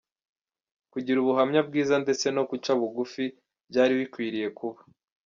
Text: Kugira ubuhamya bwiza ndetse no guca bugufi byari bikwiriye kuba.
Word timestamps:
Kugira 0.91 1.17
ubuhamya 1.19 1.59
bwiza 1.67 1.95
ndetse 2.03 2.25
no 2.35 2.43
guca 2.49 2.71
bugufi 2.79 3.23
byari 3.69 3.93
bikwiriye 3.99 4.47
kuba. 4.57 4.79